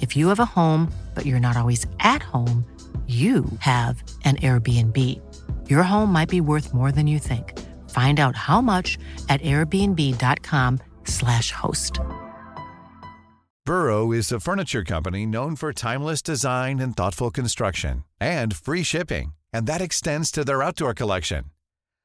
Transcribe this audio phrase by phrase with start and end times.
[0.00, 2.64] If you have a home, but you're not always at home,
[3.06, 5.20] you have an Airbnb.
[5.68, 7.60] Your home might be worth more than you think.
[7.90, 8.96] Find out how much
[9.28, 12.00] at airbnb.com/slash host.
[13.66, 19.34] Burrow is a furniture company known for timeless design and thoughtful construction and free shipping,
[19.52, 21.44] and that extends to their outdoor collection.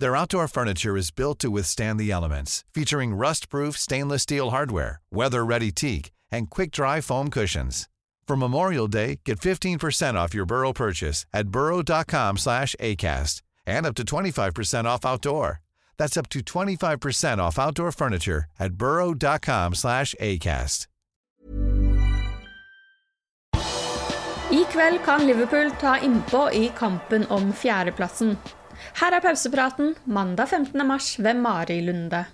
[0.00, 5.72] Their outdoor furniture is built to withstand the elements, featuring rust-proof stainless steel hardware, weather-ready
[5.72, 7.88] teak, and quick-dry foam cushions.
[8.26, 13.94] For Memorial Day, get 15% off your Burrow purchase at burrow.com slash ACAST and up
[13.96, 15.60] to 25% off outdoor.
[15.98, 20.86] That's up to 25% off outdoor furniture at burrow.com slash ACAST.
[24.52, 28.36] I kveld kan Liverpool ta innpå i kampen om fjerdeplassen.
[28.98, 30.86] Her er pausepraten mandag 15.
[30.86, 32.24] mars ved Mari Lunde.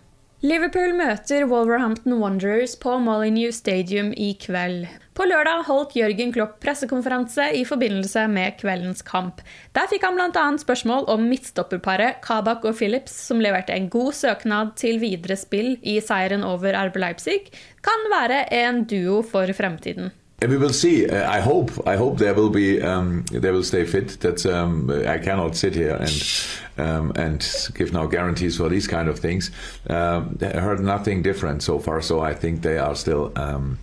[0.44, 4.82] Liverpool møter Wolverhampton Wanderers på Molyneux Stadium i kveld.
[5.16, 9.40] På lørdag holdt Jørgen Klopp pressekonferanse i forbindelse med kveldens kamp.
[9.72, 10.44] Der fikk han bl.a.
[10.60, 15.96] spørsmål om midtstopperparet Kabak og Phillips, som leverte en god søknad til videre spill i
[16.04, 17.40] seieren over RB Leipzig,
[17.80, 20.12] kan være en duo for fremtiden.
[20.42, 21.08] We will see.
[21.08, 21.70] Uh, I hope.
[21.86, 22.82] I hope there will be.
[22.82, 24.20] Um, they will stay fit.
[24.20, 29.08] That um, I cannot sit here and um, and give now guarantees for these kind
[29.08, 29.50] of things.
[29.88, 32.02] Um, I heard nothing different so far.
[32.02, 33.32] So I think they are still.
[33.34, 33.78] Um,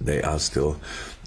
[0.00, 0.78] they are still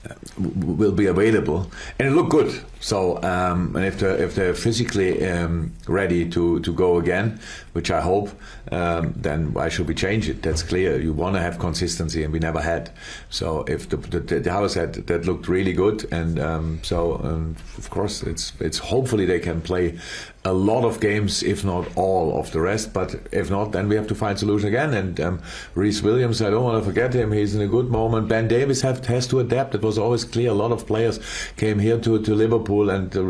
[0.10, 1.70] uh, will be available
[2.00, 6.60] and it look good so um, and if they're if they're physically um, ready to
[6.62, 7.40] to go again
[7.72, 8.30] which I hope
[8.72, 12.34] um, then why should we change it that's clear you want to have consistency and
[12.34, 12.92] we never had
[13.30, 17.56] so if the, the, the house had that looked really good and um, so um,
[17.78, 19.98] of course it's it's hopefully they can play
[20.44, 22.94] a lot of games, if not all of the rest.
[22.94, 24.94] But if not, then we have to find solution again.
[24.94, 25.42] And um,
[25.76, 27.32] Rhys Williams, I don't want to forget him.
[27.32, 28.28] He's in a good moment.
[28.28, 29.76] Ben Davies have, has to adapt.
[29.76, 30.50] It was always clear.
[30.50, 31.20] A lot of players
[31.58, 33.24] came here to, to Liverpool, and the,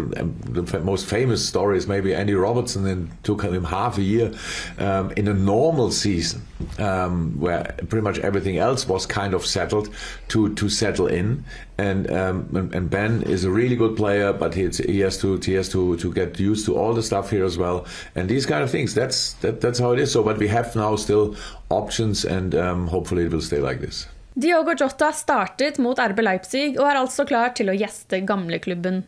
[0.61, 2.81] the most famous story is maybe Andy Robertson.
[2.91, 4.31] And took him half a year
[4.77, 6.41] um, in a normal season,
[6.79, 9.89] um, where pretty much everything else was kind of settled,
[10.29, 11.43] to to settle in.
[11.77, 15.37] And, um, and, and Ben is a really good player, but he, he has to
[15.37, 17.85] he has to to get used to all the stuff here as well,
[18.15, 18.93] and these kind of things.
[18.93, 20.11] That's that, that's how it is.
[20.11, 21.35] So, but we have now still
[21.69, 24.07] options, and um, hopefully it will stay like this.
[24.33, 29.03] Diogo Jota startet mot RB Leipzig og er altså klar til å gjeste gamleklubben.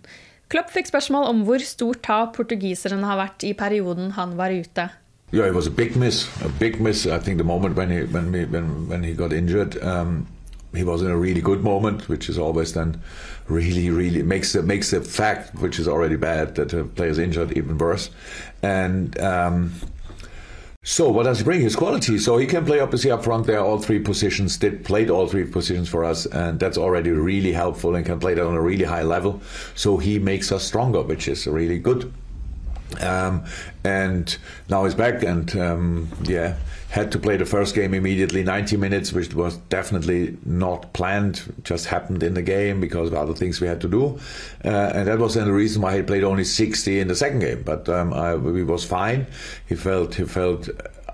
[0.52, 4.90] Klopp fikk spørsmål om hvor stort tap portugiseren har vært i perioden han var ute.
[5.32, 6.28] Yeah, it was a big miss.
[6.44, 7.08] A big miss.
[7.08, 10.28] I think the moment when he when he, when, when he got injured, um,
[10.76, 13.02] he was in a really good moment, which is always then
[13.48, 17.58] really, really makes the makes the fact, which is already bad, that a player's injured
[17.58, 18.12] even worse.
[18.62, 19.72] And um,
[20.86, 21.62] so, what does he bring?
[21.62, 22.18] His quality.
[22.18, 24.58] So he can play obviously up front there, all three positions.
[24.58, 28.34] Did played all three positions for us, and that's already really helpful and can play
[28.34, 29.42] that on a really high level.
[29.75, 32.12] So he makes us stronger, which is really good.
[33.01, 33.45] Um,
[33.83, 34.38] and
[34.69, 36.56] now he's back, and um, yeah,
[36.89, 41.88] had to play the first game immediately, 90 minutes, which was definitely not planned, just
[41.88, 44.19] happened in the game because of other things we had to do,
[44.63, 47.39] uh, and that was then the reason why he played only 60 in the second
[47.39, 47.63] game.
[47.63, 49.25] But um, I, he was fine.
[49.68, 50.69] He felt he felt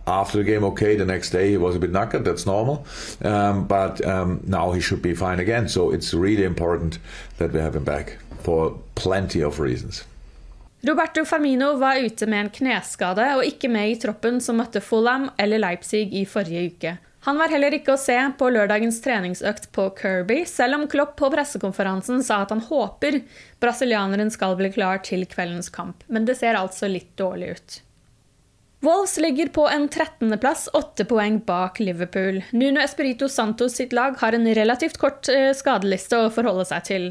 [0.05, 0.95] after the game okay.
[0.95, 2.25] The next day he was a bit knackered.
[2.25, 2.85] That's normal,
[3.23, 5.69] um, but um, now he should be fine again.
[5.69, 6.99] So it's really important
[7.37, 10.03] that we have him back for plenty of reasons.
[10.81, 15.25] Roberto Firmino var ute med en kneskade og ikke med i troppen som møtte Fulham
[15.35, 16.93] eller Leipzig i forrige uke.
[17.27, 21.27] Han var heller ikke å se på lørdagens treningsøkt på Kirby, selv om Klopp på
[21.33, 23.19] pressekonferansen sa at han håper
[23.59, 27.79] brasilianeren skal bli klar til kveldens kamp, men det ser altså litt dårlig ut.
[28.81, 32.43] Wolves ligger på en 13.-plass, åtte poeng bak Liverpool.
[32.51, 37.09] Nuno Espirito Santos sitt lag har en relativt kort eh, skadeliste å forholde seg til.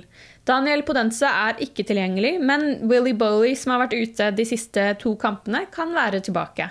[0.49, 5.13] Daniel Podense er ikke tilgjengelig, men Willy Boley, som har vært ute de siste to
[5.21, 6.71] kampene, kan være tilbake.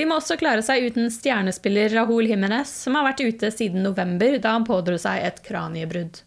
[0.00, 4.40] De må også klare seg uten stjernespiller Rahul Jimenez, som har vært ute siden november,
[4.40, 6.24] da han pådro seg et kraniebrudd.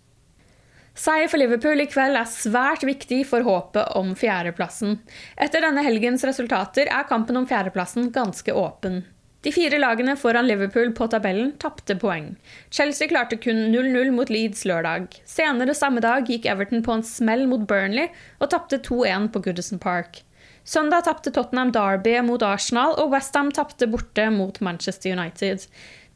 [0.96, 5.02] Seier for Liverpool i kveld er svært viktig for håpet om fjerdeplassen.
[5.36, 9.02] Etter denne helgens resultater er kampen om fjerdeplassen ganske åpen.
[9.44, 12.32] De fire lagene foran Liverpool på tabellen tapte poeng.
[12.74, 15.20] Chelsea klarte kun 0-0 mot Leeds lørdag.
[15.28, 18.08] Senere samme dag gikk Everton på en smell mot Burnley
[18.40, 20.24] og tapte 2-1 på Goodison Park.
[20.66, 25.68] Søndag tapte Tottenham Derby mot Arsenal, og Westham tapte borte mot Manchester United.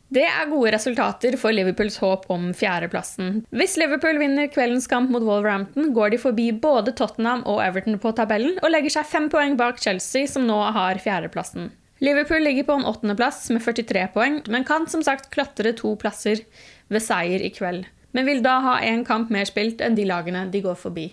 [0.09, 3.43] Det er gode resultater for Liverpools håp om fjerdeplassen.
[3.53, 8.15] Hvis Liverpool vinner kveldens kamp mot Wolverhampton, går de forbi både Tottenham og Everton på
[8.17, 11.69] tabellen, og legger seg fem poeng bak Chelsea, som nå har fjerdeplassen.
[12.01, 16.41] Liverpool ligger på en åttendeplass med 43 poeng, men kan som sagt klatre to plasser
[16.89, 17.85] ved seier i kveld.
[18.17, 21.11] Men vil da ha én kamp mer spilt enn de lagene de går forbi.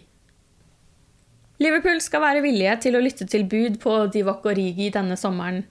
[1.56, 5.62] Liverpool skal være villige til å lytte til bud på Divok Origi denne sommeren.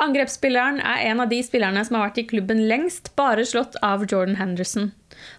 [0.00, 4.06] Angrepsspilleren er en av de spillerne som har vært i klubben lengst, bare slått av
[4.08, 4.88] Jordan Henderson.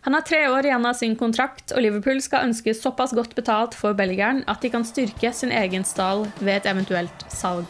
[0.05, 3.73] Han har tre år igjen av sin kontrakt, og Liverpool skal ønske såpass godt betalt
[3.75, 7.65] for belgieren at de kan styrke sin egen stall ved et eventuelt salg.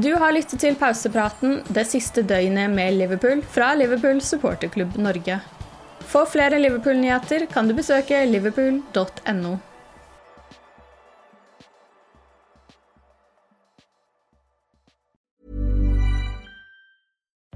[0.00, 5.38] Du har lyttet til pausepraten det siste døgnet med Liverpool fra Liverpool supporterklubb Norge.
[6.08, 9.56] For flere Liverpool-nyheter kan du besøke liverpool.no.